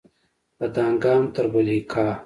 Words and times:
له 0.59 0.67
دانګام 0.75 1.23
تر 1.33 1.45
بلهیکا 1.53 2.05